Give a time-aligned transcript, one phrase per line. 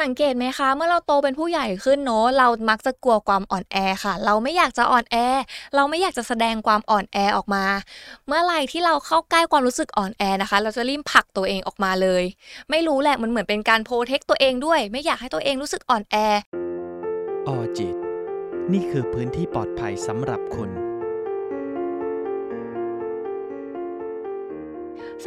[0.00, 5.16] สังเกตไหมคะ เมื่อเราโตเป็นผู้ใหญ่ขึ้นเนอะเรามักจะกลัวความอ่อนแอค่ะ เราไม่อยากจะอ่อนแอ
[5.74, 7.64] เราไม่อยากจะแสดงความอ่อนแอออกมา
[8.26, 12.24] เมื่อไหร่ที่เราเข้าใกล้ความรู้สึกอ่อนแอนะคะ เราจะรีบผลักตัวเองออกมาเลย
[12.70, 16.16] ไม่รู้แหละมันเหมือนเป็นการโปรเทคตัวเองด้วย ไม่อยากให้ตัวเองรู้สึกอ่อนแอ
[17.48, 17.96] ออจิต
[18.72, 20.70] นี่คือพื้นที่ปลอดภัยสำหรับคุณ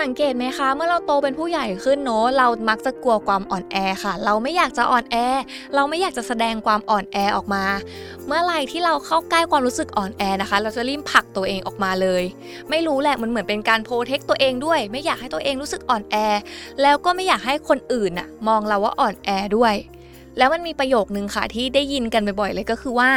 [0.02, 5.16] สังเกตไหมคะ เมื่อเราโตเป็นผู้ใหญ่ขึ้นเนอะเรามักจะกลัวความอ่อนแอค่ะ เราไม่อยากจะอ่อนแอ
[5.76, 7.64] เราไม่อยากจะแสดงความอ่อนแอออกมา
[8.28, 12.24] เมื่อไหร่ที่เราเข้าใกล้ความรู้สึกอ่อนแอนะคะ เราจะรีบผลักตัวเองออกมาเลย
[12.70, 16.16] ไม่รู้แหละมันเหมือนเป็นการ protect ตัวเองด้วย ไม่อยากให้ตัวเองรู้สึกอ่อนแอ
[16.82, 19.74] แล้วก็ไม่อยากให้คนอื่นน่ะมองเราว่าอ่อนแอด้วย
[20.38, 23.12] แล้วมันมีประโยคนึงค่ะที่ได้ยินกันบ่อยๆเลยก็คือว่า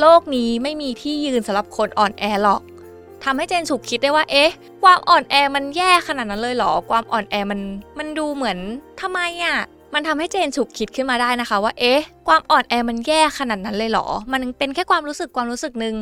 [0.00, 2.62] โลกนี้ไม่มีที่ยืนสำหรับคนอ่อนแอหรอก
[3.24, 4.50] ทำให้เจนฉุกคิดได้ว่า เอ๊ะ
[4.82, 7.60] ความอ่อนแอมันแย่ขนาดนั้นเลยเหรอ ความอ่อนแอมัน
[7.98, 8.58] มันดูเหมือน
[9.00, 9.56] ทำไมอะ
[9.94, 15.94] มันทำให้เจนฉุกคิดขึ้นมาได้นะคะว่า เอ๊ะ ความอ่อนแอมันแย่ขนาดนั้นเลยเหรอ มันเป็นแค่ความรู้สึกความรู้สึกหนึ่ง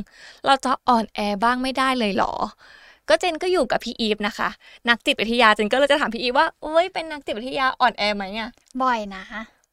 [0.47, 2.33] เราจะอ่อนแอบ้างไม่ได้เลยเหรอ
[3.09, 4.49] ก็เจนก็อยู่กับพี่อีฟนะคะ
[4.89, 8.51] นักจิตวิทยาเจนก็เลยจะถามพี่อีฟว่าเอ้ย เป็นนักจิตวิทยาอ่อนแอไหมอะ
[8.83, 9.23] บ่อยนะ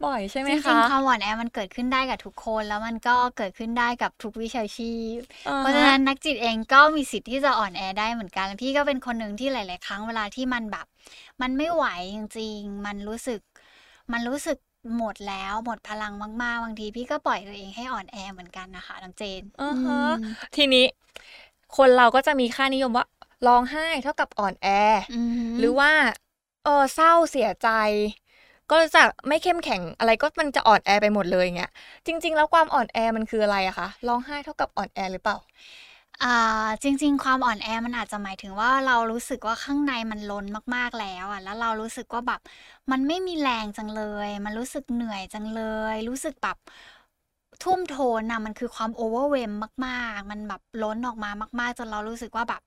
[0.03, 10.85] บ่อยใช่ไหมจริคะงๆความอ่อนแอมันเกิดขึ้นได้กับทุกคน แล้วมันก็เกิดขึ้นได้กับทุกวิชาชีพอ่าฮเพราะฉะนั้นนักจิตเองก็มีสิทธิ์ที่จะอ่อนแอได้เหมือนกัน พี่ก็เป็นคนหนึ่งที่หลาย ๆ ครั้งเวลาที่มันแบบ
[11.41, 11.85] มันไม่ไหว
[12.15, 13.39] จริง ๆ มันรู้สึก
[14.13, 14.57] มันรู้สึก
[14.97, 20.19] หมดแล้วหมดพลังมาก ๆ บางทีพี่ก็ปล่อยตัวเองให้อ่อนแอเหมือนกันนะคะน้องเจนอ่าฮะอืม
[20.55, 20.85] ทีนี้
[21.77, 23.05] คนเราก็จะมีค่านิยมว่า
[23.45, 24.67] ร้องไห้เท่ากับอ่อนแอ
[25.09, 25.13] อื
[25.55, 25.91] มหรือว่า
[26.63, 27.67] เออเศร้าเสียใจ
[28.71, 31.71] ก็จะไม่เข้มแข็งอะไรก็มันจะอ่อนแอไปหมดเลยเงี้ย
[32.05, 35.37] จริง ๆ แล้วความอ่อนแอมันคืออะไรอะคะร้องไห้เท่ากับอ่อนแอหรือเปล่า
[36.23, 36.27] อ่า
[36.83, 42.39] จริง ๆ ความอ่อนแอมันอาจจะหมายถึงว่าเรารู้สึกว่าข้างในมันล้นมากๆแล้วอะแล้วเรารู้สึกว่าแบบ
[42.91, 45.61] มันไม่มีแรงจังเลย มันรู้สึกเหนื่อยจังเล
[45.93, 46.57] ย รู้สึกแบบ
[47.63, 49.51] ท่วมท้นนะมันคือความโอเวอร์เวม
[49.85, 51.29] มาก ๆ มันแบบล้นออกมา
[51.59, 52.61] มาก ๆ จนเรารู้สึกว่าแบบ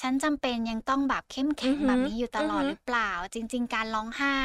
[0.00, 4.36] ฉันจำเป็นยังต้องแบบเข้มแข็งอือฮึแบบนี้อยู่ตลอดอือฮึหรือเปล่า จริง ๆ การร้องไห้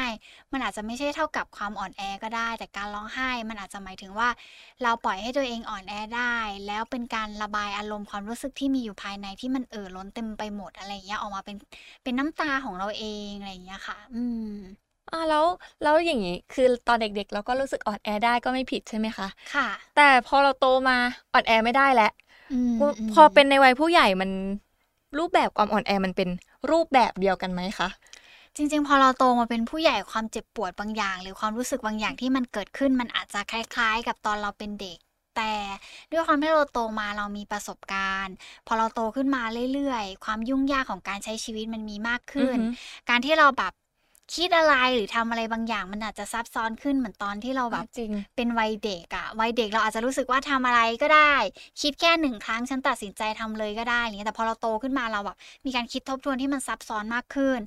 [0.52, 4.28] มันอาจจะไม่ใช่เท่ากับความอ่อนแอก็ได้ แต่การร้องไห้ มันอาจจะหมายถึงว่า
[4.82, 11.56] เราปล่อยให้ตัวเองอ่อนแอได้ แล้วเป็นการระบายอารมณ์ความรู้สึกที่มีอยู่ภายในที่มันเอ่อล้นเต็มไปหมดอะไรอย่างเงี้ยออกมาเป็น
[12.02, 14.52] เป็นน้ำตาของเราเองอะไรอย่างเงี้ยค่ะ อืม
[15.12, 15.44] อ่าแล้ว
[15.82, 20.96] แล้วอย่างนี้คือตอนเด็กๆ เราก็รู้สึกอ่อนแอได้ก็ไม่ผิดใช่ไหมคะค่ะ แต่พอเราโตมา
[21.32, 22.12] อ่อนแอไม่ได้แล้ว
[22.52, 24.30] อืมพอพอเป็นในวัยผู้ใหญ่มัน
[25.18, 26.28] รูปแบบความอ่อนแอมันเป็น
[26.70, 27.88] รูปแบบเดียวกันไหมคะ
[28.56, 34.98] จริง ๆ พอเราโตมาเป็นผู้ใหญ่ความเจ็บปวดบางอย่าง หรือความรู้สึกบางอย่างที่มันเกิดขึ้นมันอาจจะคล้าย ๆ กับตอนเราเป็นเด็ก
[35.36, 35.52] แต่
[36.12, 38.34] ด้วยความที่เราโตมาเรามีประสบการณ์
[38.66, 39.42] พอเราโตขึ้นมา
[39.74, 42.68] เรื่อยๆ ความยุ่งยากของการใช้ชีวิตมันมีมากขึ้นอือฮึ
[43.08, 43.72] การที่เราแบบ
[44.34, 51.34] คิดอะไรหรือทำอะไรบางอย่างมันอาจจะซับซ้อนขึ้นเหมือนตอนที่เราแบบจริง เป็นวัยเด็กอะวัยเด็กเราอาจจะรู้สึกว่าทำอะไรก็ได้
[51.80, 57.58] คิดแค่หนึ่งครั้งฉันตัดสินใจทำเลยก็ได้อะไรเงี้ยแต่พอเราโตขึ้นมาเราแบบมีการคิดทบทวนที่มันซับซ้อนมากขึ้น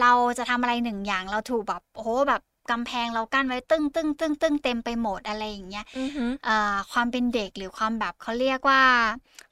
[0.00, 2.40] เราจะทำอะไรหนึ่งอย่างเราถูกแบบโอ้โหแบบ
[2.70, 8.82] กำแพงเรากั้นไว้ตึ้งตึ้งตึ้งตึ้งเต็มไปหมดอะไรอย่างเงี้ยอือฮึเอ่อความเป็นเด็กหรือความแบบเขาเรียกว่า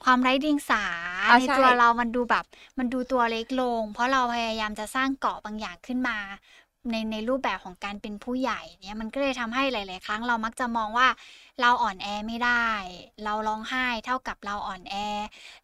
[0.04, 0.84] ความไร้เดียงสา
[1.28, 2.44] อ่าในใช่ตัวเรามันดูแบบ
[2.78, 6.18] มันดูตัวเล็กลง เพราะเราพยายามจะสร้างเกราะบางอย่างขึ้นมา
[6.90, 11.08] ในในรูปแบบของการเป็นผู้ใหญ่เนี่ยมันก็เลยทำให้หลาย ๆ ครั้งเรามักจะมองว่า
[11.60, 12.68] เราอ่อนแอไม่ได้
[13.24, 14.94] เราร้องไห้เท่ากับเราอ่อนแอ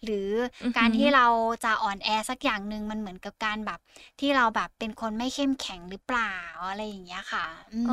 [0.05, 0.31] หรือ
[0.63, 1.27] ออฮึการที่เรา
[1.65, 3.79] จะอ่อนแอสักอย่างหนึ่งมันเหมือนกับการแบบ
[4.21, 6.35] ที่เราแบบเป็นคนไม่เข้มแข็งหรือเปล่า
[6.69, 7.93] อะไรอย่างเงี้ยค่ะอืมอ๋อ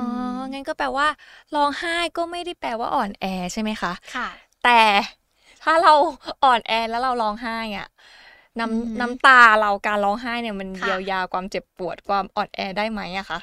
[0.53, 1.07] งั้นก็แปลว่า
[1.55, 4.27] ร้องไห้ก็ไม่ได้แปลว่าอ่อนแอใช่ไหมคะค่ะ
[4.61, 4.71] แต่
[5.63, 5.93] ถ้าเรา
[6.43, 7.87] อ่อนแอแล้วเราร้องไห้อะ
[8.59, 13.39] น้อือฮึำน้ำตาเราการร้องไห้เนี่ยมันค่ะเยียวยาความเจ็บปวดความอ่อนแอได้ไหมอะคะ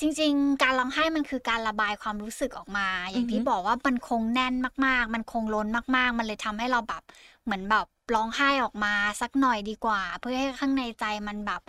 [0.00, 4.54] จริง ๆ การร้องไห้มันคือการระบายความรู้สึกออกมา อย่างที่อือฮึบอกว่ามันคงแน่น
[4.86, 5.66] มาก ๆ มันคงล้น
[5.96, 7.02] มาก ๆ มันเลยทำให้เราแบบ
[7.44, 11.60] เหมือนแบบร้องไห้ออกมาสักหน่อยดีกว่า เพื่อให้ข้างในใจมันแบบ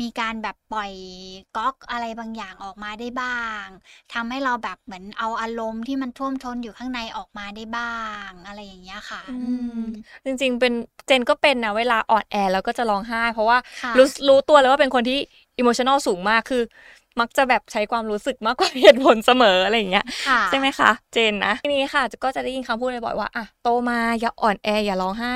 [0.00, 0.92] มีการแบบปล่อย
[1.56, 3.30] ก๊อกอะไรบางอย่างออกมาได้บ้า
[3.64, 3.66] ง
[4.10, 7.84] ทำให้เราแบบเหมือนเอาอารมณ์ที่มันท่วมท้นอยู่ข้างในออกมาได้บ้า
[8.26, 9.66] ง อะไรอย่างเงี้ยค่ะอือืม
[10.24, 10.72] จริง ๆ เป็น
[11.06, 15.14] เจนก็เป็นนะเวลาอ่อนแอแล้วก็จะร้องไห้ เพราะว่าค่ะรู้รู้ตัวเลยว่าเป็นคนที่
[15.58, 16.58] emotional สูงมากคือ
[17.20, 25.34] มักจะแบบใช้ความรู้สึกมากกว่าเหตุผลเสมออะไรอย่างเงี้ยค่ะใช่ไหมคะ เจนนะทีนี้ค่ะก็จะได้ยินคำพูดบ่อยๆว่าอะโตมาอย่าอ่อนแออย่าร้องไห้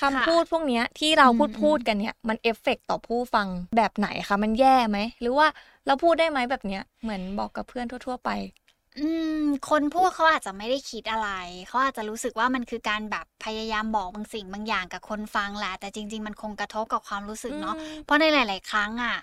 [0.00, 3.46] คำค่ะพูดพวกเนี้ยที่เราอืมพูดอืมพูดกันเนี่ยมันเอฟเฟกต์ต่อผู้ฟัง
[3.76, 5.46] แบบไหนคะมันแย่ไหมหรือว่า
[5.86, 8.30] เราพูดได้ไหมแบบเนี้ยเหมือนบอกกับเพื่อนทั่ว ๆ ไป
[8.96, 9.00] อื
[9.32, 9.34] ม
[9.68, 11.28] คนพูดเขาอาจจะไม่ได้คิดอะไร
[11.66, 19.14] เขาอาจจะรู้สึกว่ามันคือการแบบพยายามบอกบางสิ่งบางอย่างกับคนฟังแหละแต่จริง ๆ มันคงกระทบกับความรู้สึกเนาะอืมเพราะในหลาย ๆ ครั้งอะ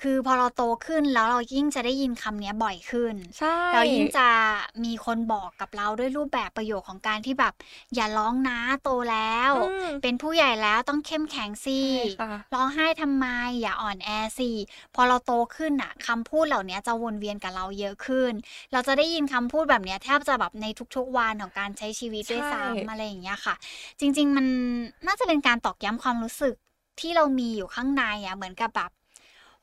[0.00, 4.26] คือพอเราโตขึ้นแล้วเรายิ่งจะได้ยินคำนี้บ่อยขึ้น ใช่ เรายิ่งจะ
[4.84, 7.54] มีคนบอกกับเราด้วยรูปแบบประโยคของการที่แบบ
[7.94, 13.26] อย่าร้องนะโตแล้วอืมเป็นผู้ใหญ่แล้วต้องเข้มแข็งสิใช่ค่ะร้องไห้ทำไม
[13.62, 14.50] อย่าอ่อนแอสิ
[14.94, 18.32] พอเราโตขึ้นอะคำพูดเหล่านี้จะวนเวียนกับเราเยอะขึ้น
[18.72, 20.66] เราจะได้ยินคำพูดแบบเนี้ยแทบจะแบบใน
[20.96, 23.54] ทุกๆวันของการใช้ชีวิตด้วยใช่ซ้ำอะไรอย่างเงี้ยค่ะ
[24.00, 24.46] จริง ๆ มัน
[25.06, 26.54] น่าจะเป็นการตอกย้ำความรู้สึก
[27.00, 28.90] ที่เรามีอยู่ข้างในอะเหมือนกับแบบ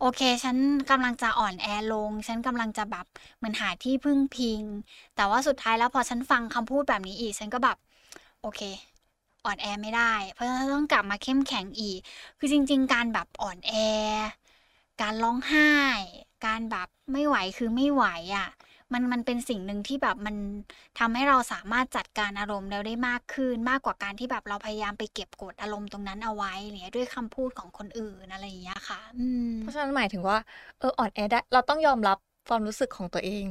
[0.01, 0.57] โอเค ฉัน
[0.89, 3.05] กำลังจะอ่อนแอลง ฉันกำลังจะแบบ
[3.37, 4.61] เหมือนหาที่พึ่งพิง
[5.15, 7.77] แต่ว่าสุดท้ายแล้วพอฉันฟังคำพูดแบบนี้อีก ฉันก็แบบ
[8.41, 8.61] โอเค
[9.45, 11.99] อ่อนแอไม่ได้ เพราะฉะนั้นต้องกลับมาเข้มแข็งอีก
[12.39, 13.71] คือจริง ๆ การแบบอ่อนแอ
[15.01, 15.71] การร้องไห้
[16.45, 18.03] การแบบไม่ไหวคือไม่ไหว
[18.35, 18.47] อะ
[18.93, 20.35] มันมันเป็นสิ่งหนึ่งที่แบบมัน
[20.99, 29.01] ทำให้เราสามารถจัดการอารมณ์เราได้มากขึ้น มากกว่าการที่แบบเราพยายามไปเก็บกดอารมณ์ตรงนั้นเอาไว้เนี่ยด้วยคำพูดของคนอื่นอะไรอย่างเงี้ยค่ะ
[29.59, 30.37] เพราะฉะนั้นหมายถึงว่า
[30.79, 32.17] เอออ่อนแอได้เราต้องยอมรับ
[32.47, 33.45] ความรู้สึกของตัวเอง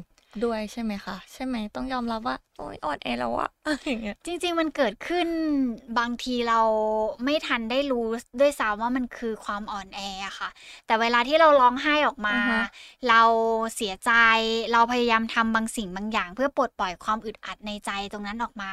[0.44, 5.28] ด้วยใช่ไหมคะใช่ไหมต้องยอมรับว่าโอ๊ยอ่อนแอแล้วอะอะไรอย่างเงี้ยจริง ๆ มันเกิดขึ้น
[5.98, 6.60] บางทีเรา
[7.24, 8.06] ไม่ทันได้รู้
[8.40, 10.48] ด้วยซ้ำว่ามันคือความอ่อนแออะค่ะ
[10.86, 12.62] แต่เวลาที่เราร้องไห้ออกมาอือฮะ
[13.08, 13.22] เรา
[13.74, 14.12] เสียใจ
[14.72, 18.70] เราพยายามทำบางสิ่งบางอย่าง เพื่อปลดปล่อยความอึดอัดในใจตรงนั้นออกมา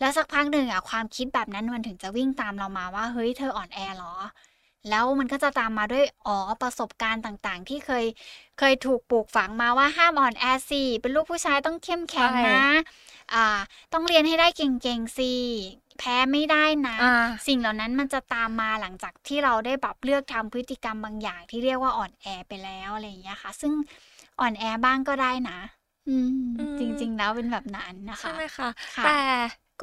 [0.00, 4.14] แล้วสักพักหนึ่งอะความคิดแบบนั้นมันถึงจะวิ่งตามเรามาว่าเฮ้ยเธออ่อนแอเหรอ
[4.90, 8.04] แล้วมันก็จะตามมาด้วยอ๋อประสบการณ์ต่างๆ ที่เคย
[8.58, 12.60] เคยถูกปลูกฝังมาว่าห้ามอ่อนแอสิเป็นลูกผู้ชายต้องเข้มแข็งใช่นะ
[13.34, 13.46] อ่า
[13.92, 15.32] ต้องเรียนให้ได้เก่งๆสิ
[15.98, 17.08] แพ้ไม่ได้นะอ่า
[17.46, 23.72] สิ่งเหล่านั้นมันจะตามมาหลังจากที่เราได้แบบเลือกทำพฤติกรรมบางอย่างที่เรียกว่าอ่อนแอไปแล้วอะไรอย่างเงี้ยค่ะ ซึ่ง
[24.40, 25.58] อ่อนแอบ้างก็ได้นะ
[26.08, 29.10] อืมอืมจริงๆแล้วเป็นแบบนั้นนะคะ ใช่ไหมคะค่ะแต่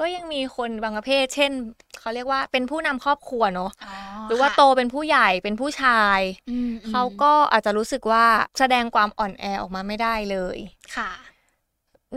[0.02, 1.52] ็ยังมีคนบางประเภท เช่น
[1.98, 3.90] เขาเรียกว่าเป็นผู้นำครอบครัวเนอะอ๋อ
[4.26, 8.26] หรือว่าค่ะโตเป็นผู้ใหญ่เป็นผู้ชายอืมอืมเขาก็อาจจะรู้สึกว่า
[8.58, 10.58] แสดงความอ่อนแอออกมาไม่ได้เลย
[10.94, 11.08] ค่ะ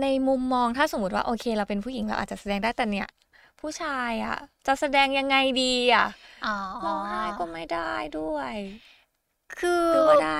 [0.02, 3.08] ในมุมมองถ้าสมมติว่าโอเคเราเป็นผู้หญิงเราอาจจะแสดงได้แต่เนี่ย
[3.60, 4.38] ผู้ชายอะ
[4.68, 6.06] จะแสดงยังไงดีอะ
[6.46, 6.56] อ๋อ
[6.86, 8.54] ร้องไห้ก็ไม่ได้ด้วย
[9.58, 10.40] คือหรือว่าได้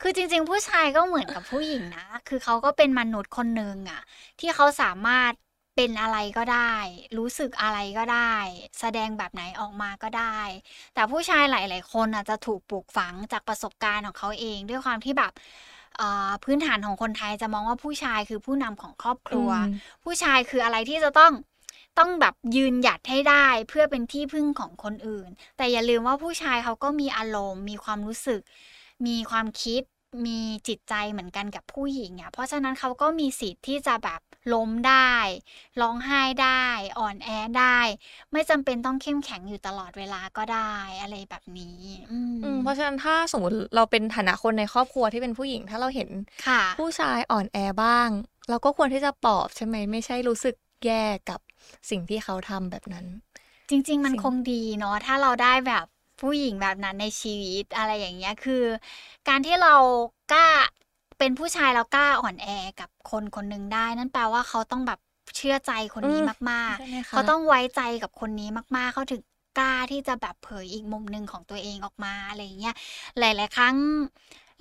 [0.00, 4.00] คือจริง ๆ ผู้ชายก็เหมือนกับผู้หญิงนะ คือเขาก็เป็นมนุษย์คนหนึ่งอะ
[4.40, 5.32] ที่เขาสามารถ
[5.82, 6.74] เป็นอะไรก็ได้
[7.18, 8.34] รู้สึกอะไรก็ได้
[8.80, 10.38] แสดงแบบไหนออกมาก็ได้
[10.94, 15.32] แต่ผู้ชายหลาย ๆ คนอาจจะถูกปลูกฝังจากประสบการณ์ของเขาเอง ด้วยความที่แบบ
[15.96, 19.74] เอ่อพื้นฐานของคนไทยจะมองว่าผู้ชายคือผู้นำของครอบครัวอืม
[20.04, 21.32] ผู้ชายคืออะไรที่จะต้อง
[21.98, 28.40] ต้องแบบยืนหยัดให้ได้เพื่อเป็นที่พึ่งของคนอื่น แต่อย่าลืมว่าผู้ชายเขาก็มีอารมณ์ มีความรู้สึก
[29.06, 29.82] มีความคิด
[30.26, 34.20] มีจิตใจเหมือนกันกับผู้หญิงอะ เพราะฉะนั้นเขาก็มีสิทธิ์ที่จะแบบ
[34.54, 35.14] ล้มได้
[35.80, 36.64] ร้องไห้ได้
[36.98, 37.28] อ่อนแอ
[37.58, 37.78] ได้
[38.32, 41.80] ไม่จำเป็นต้องเข้มแข็งอยู่ตลอดเวลาก็ได้อะไรแบบนี้
[42.12, 46.10] อืมอืมเพราะฉะนั้นถ้าสมมติเราเป็นฐานะคนในครอบครัวที่เป็นผู้หญิง ถ้าเราเห็น
[46.46, 48.08] ค่ะผู้ชายอ่อนแอบ้าง
[48.50, 50.54] เราก็ควรที่จะปลอบใช่ไหมไม่ใช่รู้สึก
[50.84, 51.40] แย่กับ
[51.90, 53.06] สิ่งที่เขาทำแบบนั้น
[53.70, 55.86] จริง ๆ มันสิ่งคงดีเนาะถ้าเราได้แบบ
[56.22, 58.64] ผู้หญิงแบบนั้นในชีวิตอะไรอย่างเงี้ยคือ
[59.28, 59.74] การที่เรา
[60.32, 60.48] กล้า
[61.18, 62.48] เป็นผู้ชายเรากล้าอ่อนแอ
[62.80, 64.98] กับคนคนหนึ่งได้ นั่นแปลว่าเขาต้องแบบ
[65.36, 69.22] เชื่อใจคนนี้อืมมากใช่ไหมๆคะเขาต้องไว้ใจกับคนนี้มาก ๆ เขาถึง
[69.58, 72.74] กล้าที่จะแบบเผยอีกมุมหนึ่งของตัวเองออกมาอะไรอย่างเงี้ย
[73.18, 73.76] หลาย ๆ ครั้ง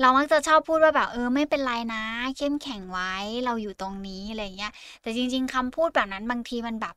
[0.02, 2.04] เรามักจะชอบพูดว่าแบบเออไม่เป็นไรนะ
[2.38, 3.14] เข้มแข็งไว้
[3.46, 4.72] เราอยู่ตรงนี้อะไรอย่างเงี้ย
[5.02, 6.96] แต่จริง ๆคำพูดแบบนั้นบางทีมันแบบ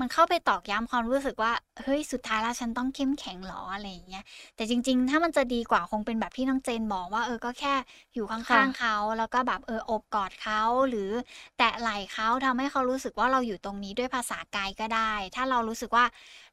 [0.00, 1.52] มันเข้าไปตอกย้ำความรู้สึกว่า
[1.82, 4.24] เฮ้ย สุดท้ายแล้วฉันต้องเข้มแข็งเหรออะไรอย่างเงี้ย
[4.56, 7.74] แต่จริง ๆ ถ้ามันจะดีกว่าคงเป็นแบบที่น้องเจนบอกว่าเออ ก็แค่
[8.14, 11.10] อยู่ข้างๆเขา แล้วก็แบบเอออบกอดเขาหรือ
[11.58, 16.04] แตะไหล่เขาทำให้เขารู้สึกว่าเราอยู่ตรงนี้ด้วยภาษากายก็ได้ ถ้าเรารู้สึกว่า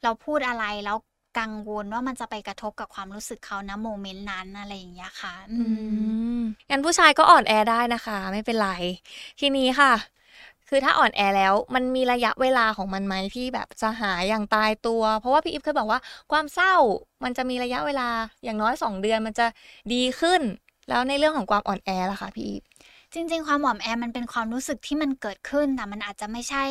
[0.03, 0.97] เราพูดอะไรแล้ว
[1.39, 8.65] กังวลว่ามันจะไปกระทบกับความรู้สึกเขานะโมเมนต์นั้นอะไรอย่างเงี้ยค่ะ อือืมมงั้นผู้ชายก็อ่อนแอได้นะคะ ไม่เป็นไร
[9.39, 9.91] ทีนี้ค่ะ
[10.69, 15.99] คือถ้าอ่อนแอแล้วมันมีระยะเวลาของมันไหมที่แบบจะหายอย่างตายตัว เพราะว่าพี่อิฟเคยบอกว่า
[16.31, 16.75] ความเศร้า
[17.23, 18.09] มันจะมีระยะเวลา
[18.43, 19.47] อย่างน้อยสองเดือนมันจะ
[19.93, 20.41] ดีขึ้น
[20.89, 22.63] แล้วในเรื่องของความอ่อนแอล่ะคะพี่อิฟ
[23.13, 26.65] จริงๆ ความหวอมแอมมันเป็นความรู้สึกที่มันเกิดขึ้นแต่มันอาจจะไม่ใช่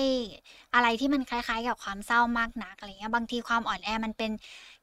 [0.74, 4.30] อะไรที่มันคล้ายๆ กับความเศร้ามากนักอะไรเงี้ยบางทีความอ่อนแอมันเป็น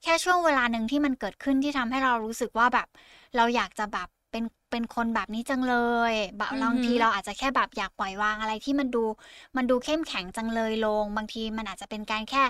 [0.04, 2.88] แค่ช่วงเวลาหนึ่งที่มันเกิดขึ้นที่ทำให้เรารู้สึกว่าแบบ
[3.36, 5.76] เราอยากจะแบบ เป็นเป็นคนแบบนี้จังเล
[6.12, 9.04] ยแบบอือฮึบางทีเราอาจจะแค่แบบอยากปล่อยวางอะไรที่มันดู
[9.58, 12.44] มันดูเข้มแข็งจังเลยลง บางทีมันอาจจะเป็นการแค่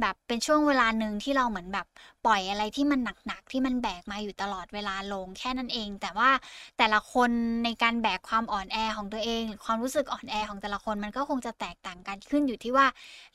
[0.00, 1.86] แบบเป็นช่วงเวลาหนึ่งที่เราเหมือนแบบ
[2.26, 6.30] ปล่อยอะไรที่มันหนักๆที่มันแบกมาอยู่ตลอดเวลาลงแค่นั้นเอง แต่ว่า
[6.78, 7.30] แต่ละคน
[7.64, 12.86] ในการแบกความอ่อนแอของตัวเอง หรือความรู้สึกอ่อนแอของแต่ละคนมันก็คงจะแตกต่างกันขึ้นอยู่ที่ว่า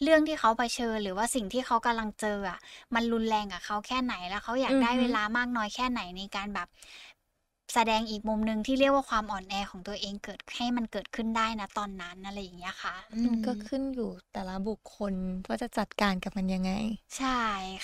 [0.03, 2.59] เรื่องที่เขาเผชิญหรือว่าสิ่งที่เขากำลังเจออะ
[2.95, 6.67] มันรุนแรงกับเขาแค่ไหนแล้วเขาอยากได้อือฮึเวลามากน้อยแค่ไหนในการแบบ
[7.73, 15.13] แสดงอีกมุมหนึ่งที่เรียกว่าความอ่อนแอของตัวเองเกิดให้มันเกิดขึ้นได้นะตอนนั้นอะไรอย่างเงี้ยค่ะอืมันมก็ขึ้นอยู่แต่ละบุคคล
[15.47, 16.71] ว่าจะจัดการกับมันยังไง
[17.17, 17.29] ใช่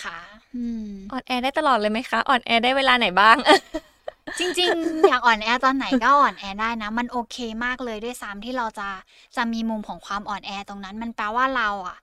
[0.03, 0.19] ค่ะ
[0.53, 3.38] อืมอ่อนแอได้ตลอดเลยไหมคะอ่อนแอได้เวลาไหนบ้าง
[4.38, 8.89] จริงๆ อยากอ่อนแอตอนไหนก็อ่อนแอได้นะ มันโอเคมากเลยด้วยซ้ำที่เราจะ
[9.36, 11.98] จะมีมุมของความอ่อนแอตรงนั้น มันแปลว่าเราอะ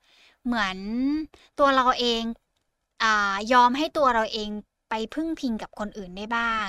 [0.44, 0.76] เหมือน
[1.58, 2.22] ตัวเราเอง
[3.02, 4.50] อ่ายอมให้ตัวเราเอง
[4.90, 6.68] ไปพึ่งพิงกับคนอื่นได้บ้าง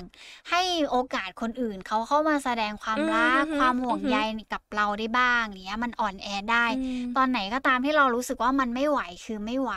[0.49, 4.17] ให้โอกาสคนอื่นเขาเข้ามาแสดงความรักอือฮึความห่วงอือฮึใย
[4.53, 9.73] กับเราได้บ้างอย่างเงี้ยมันอ่อนแอได้อืมตอนไหนก็ตามที่เรารู้สึกว่ามันไม่ไหวคือไม่ไหว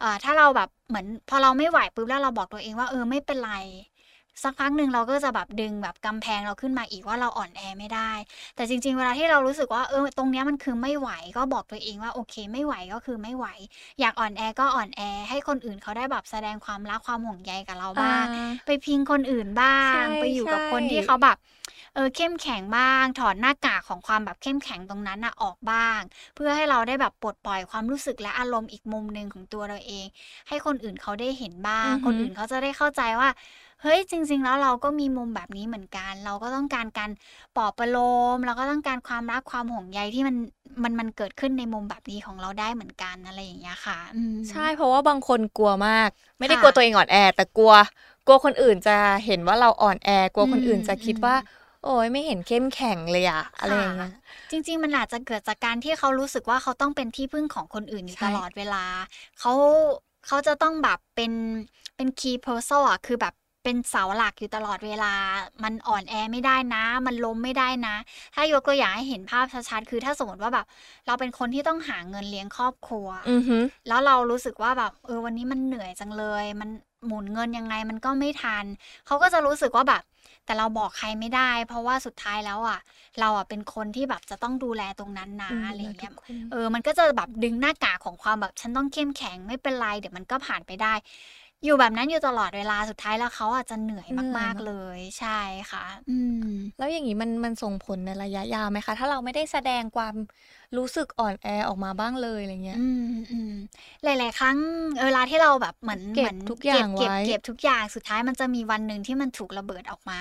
[0.00, 3.52] เอ่อถ้าเราแบบเหมือนพอเราไม่ไหวปุ๊บแล้วเราบอกตัวเองว่าเออไม่เป็นไร
[4.42, 8.10] สักพักหนึ่งเราก็จะแบบดึงแบบกำแพงเราขึ้นมาอีกว่าเราอ่อนแอไม่ได้
[8.56, 13.46] แต่จริง ๆ เวลาที่เรารู้สึกว่าเออตรงเนี้ยมันคือไม่ไหวก็บอกตัวเองว่าโอเคไม่ไหวก็คือไม่ไหว
[14.00, 21.36] อยากอ่อนแอก็อ่อนแอ ให้คนอื่นเขาได้แบบแสดงความรักความห่วงใยกับเราบ้างอ่าไปพิงคนอื่นบ้างใช่ไปอยู่กับใช่คนที่เขาแบบ
[21.94, 26.00] เออเข้มแข็งบ้าง ถอดหน้ากากของความแบบเข้มแข็งตรงนั้นอะออกบ้าง
[26.34, 30.06] เพื่อให้เราได้แบบปลดปล่อยความรู้สึกและอารมณ์อีกมุมหนึ่งของตัวเราเอง
[30.48, 33.28] ให้คนอื่นเขาได้เห็นบ้างอือหือคนอื่นเขาจะได้เข้าใจว่า
[33.82, 37.10] เฮ้ยจริง ๆ แล้วเราก็มีมุมแบบนี้เหมือนกัน เราก็ต้องการการ
[37.56, 37.98] ปลอบประโล
[38.34, 40.36] มเราก็ต้องการความรักความห่วงใยที่มัน
[40.82, 47.72] มันมันเกิดขึ้นในมุมแบบนี้ของเราได้เหมือนกันอะไรอย่างเงี้ยค่ะอืมใช่เพราะว่าบางคนกลัวมาก ไม่ได้ค่ะกลัวตัวเองอ่อนแอ แต่กลัว
[48.26, 51.34] กลัวคนอื่นจะเห็นว่าเราอ่อนแอกลัวคนอื่นจะคิดว่า
[51.84, 54.12] โอ้ยไม่เห็นเข้มแข็งเลยอะอะไรอย่างเงี้ย
[54.50, 58.84] จริง ๆ มันอาจจะเกิดจากการที่เขารู้สึกว่าเขาต้องเป็นที่พึ่งของคนอื่นอยู่ใช่ตลอดเวลา
[59.40, 59.52] เขา
[60.26, 61.32] เขาจะต้องแบบเป็น
[61.96, 65.12] เป็น key person อะคือแบบ เป็นเสาหลักอยู่ตลอดเวลา
[65.64, 67.96] มันอ่อนแอไม่ได้นะ มันล้มไม่ได้นะ
[68.34, 70.66] ถ้ายกตัวอย่างให้เห็นภาพชัดๆ คือถ้าสมมติว่าแบบ
[71.06, 76.70] เราเป็นคนที่ต้องหาเงินเลี้ยงครอบครัวอือหือแล้วเรารู้สึกว่าแบบเออวันนี้มันเหนื่อยจังเลย มัน
[77.06, 78.64] หมุนเงินยังไงมันก็ไม่ทัน
[79.06, 80.02] เขาก็จะรู้สึกว่าแบบ
[80.46, 82.78] แต่เราบอกใครไม่ได้ เพราะว่าสุดท้ายแล้วอะ
[83.20, 90.94] เราอะเป็นคนที่แบบจะต้องดูแลตรงนั้นนะอืมอะไรอย่างเงี้ยทุกคนเออ มันก็จะแบบดึงหน้ากากของความแบบฉันต้องเข้มแข็งไม่เป็นไรเดี๋ยวมันก็ผ่านไปได้
[91.64, 95.40] อยู่แบบนั้นอยู่ตลอดเวลาสุดท้ายแล้วเขาอาจจะเหนื่อยมากๆเลย ใช่
[95.70, 100.14] ค่ะ อืม แล้วอย่างนี้มันมันส่งผลในระยะยาวไหมคะ ถ้าเราไม่ได้แสดงความ
[100.76, 103.52] รู้สึกอ่อนแอออกมาบ้างเลยอะไรเงี้ย อืมอืม
[104.04, 104.56] หลาย ๆ ครั้ง
[105.04, 110.20] เวลาที่เราแบบเหมือนเก็บเหมือนทุกอย่างเก็บไว้เก็บทุกอย่างสุดท้ายมันจะมีวันหนึ่งที่มันถูกระเบิดออกมา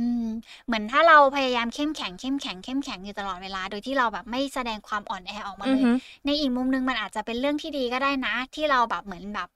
[0.00, 0.26] อืม
[0.66, 9.48] เหมือนถ้าเราพยายามเข้มแข็งเข้มแข็งเข้มแข็งอยู่ตลอดเวลา โดยที่เราแบบไม่แสดงความอ่อนแอออกมาอืเลอยหือในอีกมุมหนึงมันอาจจะเป็นเรื่องที่ดีก็ได้นะ ที่เราแบบเหมือนแบบ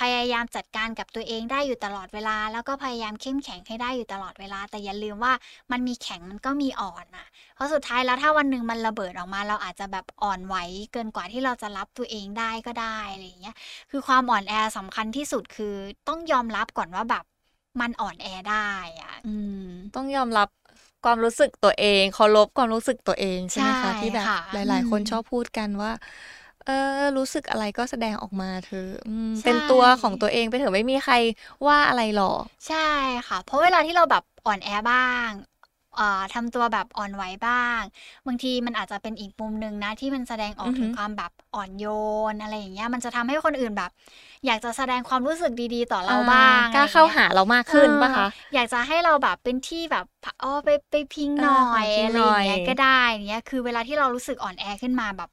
[0.00, 5.32] พยายามจัดการกับตัวเองได้อยู่ตลอดเวลา แล้วก็พยายามเข้มแข็งให้ได้อยู่ตลอดเวลา แต่อย่าลืมว่า
[5.70, 10.56] มันมีแข็งมันก็มีอ่อนนะเพราะสุดท้ายแล้วถ้าวันหนึ่งมันระเบิดออกมา เราอาจจะแบบอ่อนไหว
[10.92, 13.56] เกินกว่าที่เราจะรับตัวเองได้ก็ได้อะไรอย่างเงี้ย
[13.90, 15.74] คือความอ่อนแอสำคัญที่สุดคือ
[16.08, 17.24] ต้องยอมรับก่อนว่าแบบ
[17.80, 18.70] มันอ่อนแอได้
[19.02, 19.52] อะอืม
[19.94, 20.48] ต้องยอมรับ
[21.02, 25.90] ความรู้สึกตัวเองเคารพความรู้สึกตัวเองใช่ไหมใช่คะที่แบบค่ะหลาย ๆ คนอืมชอบพูดกันว่า
[26.64, 26.72] เออ
[27.18, 31.14] รู้สึกอะไรก็แสดงออกมาเธอะอืมใช่เป็นตัวของตัวเองไปเถอะไม่มีใคร
[31.66, 32.76] ว่าอะไรหรอกใช่
[33.28, 35.55] ค่ะ เพราะเวลาที่เราแบบอ่อนแอบ้างอ่า
[36.34, 37.80] ทำตัวแบบอ่อนไหวบ้าง
[38.26, 41.86] บางทีมันอาจจะเป็นอีกมุมหนึ่งนะ ที่มันแสดงออกอือฮึถึงความแบบอ่อนโย
[42.32, 43.90] นอะไรอย่างเงี้ยมันจะทำให้คนอื่นแบบ
[44.46, 50.04] อยากจะแสดงความรู้สึกดีๆ ต่อเราบ้างกล้าอะไรอย่งงี้ยเข้าหาเรามากขึ้นปะคะเอออยากจะให้เราแบบเป็นที่แบบ
[50.42, 55.28] อ๋อไปไปพิงหน่อยเออขอพิงอะไรหน่ออยย่างเงี้ยก็ได้เนี้ยคือเวลาที่เรารู้สึกอ่อนแอขึ้นมาแบบ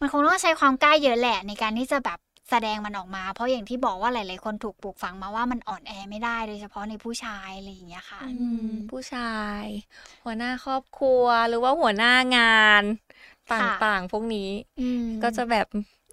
[0.00, 2.18] มันคงต้องใช้ความกล้าเยอะแหละในการที่จะแบบ
[2.50, 9.20] แสดงมันออกมา เพราะอย่างที่บอกว่าหลาย ๆ คนถูกปลูกฝังมาว่ามันอ่อนแอไม่ได้โดยเฉพาะในผู้ชายอะไรอย่างเงี้ยค่ะอือืมมผู้ชา
[9.62, 9.66] ย
[10.24, 12.42] หัวหน้าครอบครัวหรือว่าหัวหน้างา
[12.82, 12.84] น
[13.48, 14.48] ตค่ะ่าง ๆ พวกนี้
[14.78, 15.66] อืมก็จะแบบ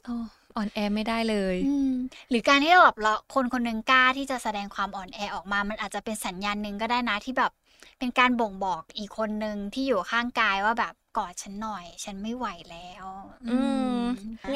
[0.07, 0.13] อ๋อ
[0.55, 1.91] อ่อนแอไม่ได้เลยอืม
[2.29, 7.51] หรือการที่เราแบบเราคนคนหนึ่งกล้าที่จะแสดงความอ่อนแอออกมา มันอาจจะเป็นสัญญาณหนึ่งก็ได้นะที่แบบ
[7.99, 13.05] เป็นการบ่งบอกอีกคนหนึ่งที่อยู่ข้างกายว่าแบบกอดฉันหน่อย ฉันไม่ไหวแล้ว
[13.49, 13.82] อืม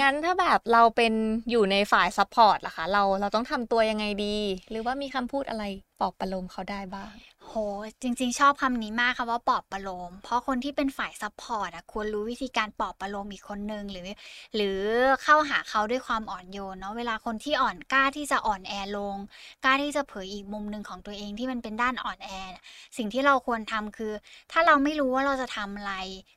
[0.01, 1.13] งั้นถ้าแบบเราเป็น
[1.51, 4.37] อยู่ในฝ่าย support ล่ะคะ เราเราต้องทำตัวยังไงดี
[4.69, 5.63] หรือว่ามีคำพูดอะไร
[5.99, 7.13] ปลอบประโลมเขาได้บ้าง
[7.49, 7.55] โห
[8.01, 14.07] จริงๆ ชอบคำนี้มากค่ะว่าปลอบประโลม เพราะคนที่เป็นฝ่าย support อะควรรู้วิธีการปลอบประโลมอีกคนนึงหรือ
[14.55, 14.79] หรือ
[15.23, 19.17] เข้าหาเขาด้วยความอ่อนโยนเนาะเวลาคนที่อ่อนกล้าที่จะอ่อนแอลง
[19.65, 22.63] กล้าที่จะเผยอีกมุมหนึ่งของตัวเองที่มันเป็นด้านอ่อนแอเนี่ย
[22.97, 24.13] สิ่งที่เราควรทำคือ
[24.51, 25.93] ถ้าเราไม่รู้ว่าเราจะทำอะไร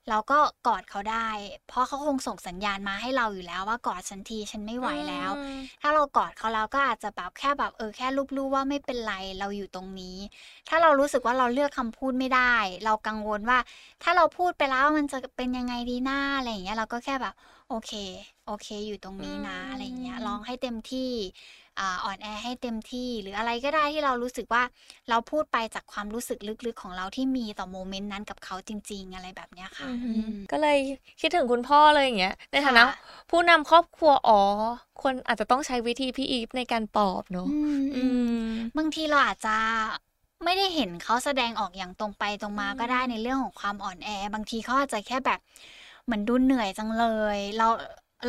[0.09, 1.29] เราก็กอดเขาได้
[1.69, 10.17] เพราะเขาคงส่งสัญญาณมาให้เราอยู่แล้วว่ากอดฉันทีฉันไม่ไหวแล้วอืมถ้าเรากอดเขาแล้วก็อาจจะแบบแค่แบบเออแค่รูปๆว่าไม่เป็นไรเราอยู่ตรงนี้
[10.69, 12.54] ถ้าเรารู้สึกว่าเราเลือกคำพูดไม่ได้
[12.85, 13.59] เรากังวลว่า
[14.02, 17.35] ถ้าเราพูดไปแล้วมันจะเป็นยังไงดีหน้าอะไรอย่างเงี้ยเราก็แค่แบบ
[17.69, 17.92] โอเค
[18.47, 21.11] โอเค อยู่ตรงนี้นะอืมอะไรอย่างเงี้ยลองให้เต็มที่
[21.78, 24.62] อ่าอ่อนแอให้เต็มที่ หรืออะไรก็ได้ที่เรารู้สึกว่า
[25.11, 30.78] เราพูดไปจากความรู้สึกลึกๆของเราที่มีต่อโมเมนต์นั้นกับเขาจริง ๆ อะไรแบบเนี้ยค่ะอือหืออืมก็เลย
[31.21, 32.97] คิดถึงคุณพ่อเลยอย่างเงี้ยในฐานะค่ะ
[33.30, 34.40] ผู้นำครอบครัวอ๋อ
[35.02, 38.04] คนอาจจะต้องใช้วิธีพี่อีฟในการปลอบเนอะอืมอื
[38.45, 39.57] มบางทีเราอาจจะ
[40.44, 45.40] ไม่ได้เห็นเขาแสดงออกอย่างตรงไปตรงมาอืมก็ได้ในเรื่องของความอ่อนแอ บางทีเขาอาจจะแค่แบบ
[46.04, 47.04] เหมือนดูเหนื่อยจังเล
[47.37, 47.64] ย เรา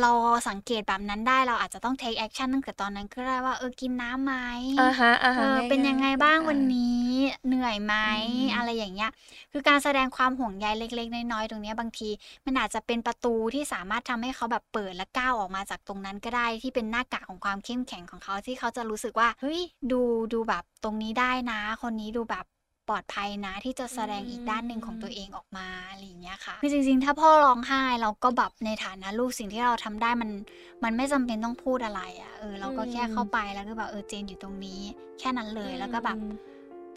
[0.00, 0.10] เรา
[0.48, 4.34] สังเกตแบบนั้นได้เราอาจจะต้อง take action ตั้งแต่ตอนนั้นก็ได้ว่าเออกินน้ำไหม
[4.78, 7.06] อ่าฮะอ่าเอฮะอง่ายๆเป็นยังไงบ้างวันอ่นี้
[7.46, 8.10] เหนื่อยไหมอื
[8.50, 9.10] มอะไรอย่างเงี้ย
[9.52, 12.08] คือการแสดงความห่วงใยเล็ก ๆ น้อยๆตรงเนี้ยบางที
[12.46, 19.60] มันอาจจะเป็นประตูที่สามารถทำให้เขาแบบเปิดและก้าวออกมาจากตรงนั้นก็ได้ที่เป็นหน้ากากของความเข้มแข็งของเขาที่เขาจะรู้สึกว่าเฮ้ย
[19.92, 20.00] ดู
[20.32, 22.44] ดูแบบตรงนี้ได้นะ คนนี้ดูแบบ
[22.88, 30.30] ปลอดภัยนะ ที่จะแสดงอีกด้านหนึ่งของตัวเองออกมาอะไรอย่างเงี้ยค่ะคือจริงๆ ถ้าพ่อร้องไห้เราก็แบบในฐานะลูกสิ่งที่เราทำได้มัน
[30.84, 34.80] มันไม่จำเป็นต้องพูดอะไรอะ่ะเออเราก็แค่เข้าไปแล้วก็แบบเออเจนอยู่ตรงนี้
[35.20, 36.34] แค่นั้นเลยแล้วก็แบบอืม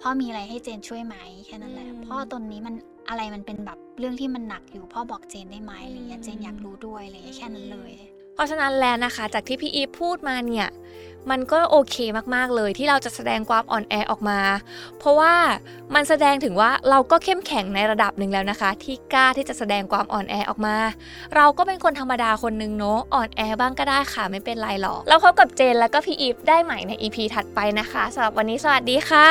[0.01, 1.15] พ่อมีอะไรให้เจนช่วยไหม
[1.45, 2.75] แค่นั้นแหละอืมพ่อตอนนี้มัน
[3.09, 7.91] อะไรมันเป็นแบบเรื่องที่มันหนักอยู่พ่อบอกเจนได้ไหมอะไรเงี้ยอืมเจนอยากรู้ด้วยอะไรเงี้ยแค่นั้นเลย
[8.35, 10.67] เพราะฉะนั้นแล้วนะคะ จากที่พี่อีฟพูดมาเนี่ย
[11.31, 11.95] มันก็โอเค
[12.35, 14.39] มากๆเลยที่เราจะแสดงความอ่อนแอออกมา
[14.99, 15.33] เพราะว่า
[15.95, 20.77] มันแสดงถึงว่าเราก็เข้มแข็งในระดับหนึ่งแล้วนะคะ ที่กล้าที่จะแสดงความอ่อนแอออกมา
[21.35, 29.29] เราก็เป็นคนธรรมดาคนหนึ่งเนาะอ่อนแอบ้างก็ได้ค่ะไม่เป็นไรหรอกแล้วพบกับเจนแล้วก็พี่อีฟได้ใหม่ใน EP ถัดไปนะคะสำหรับวันนี้สวัสดีค่ะ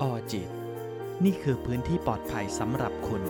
[0.00, 0.48] ออจิต
[1.24, 3.22] นี่คือพื้นที่ปลอดภัยสำหรับคุณ